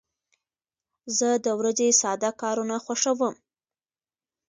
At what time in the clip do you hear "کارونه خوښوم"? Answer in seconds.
2.41-3.35